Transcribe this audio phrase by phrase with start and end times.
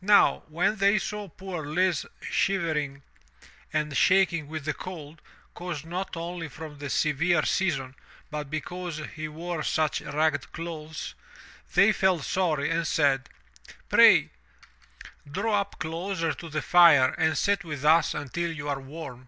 [0.00, 3.02] Now, when they saw poor Lise shiver ing
[3.72, 5.20] and shaking with the cold,
[5.54, 7.96] caused not only from the severe season
[8.30, 11.16] but because he wore such ragged clothes,
[11.74, 13.28] they felt sorry and said,
[13.88, 14.30] "Pray
[15.28, 19.26] draw up closer to the fire and sit with us until you are warm.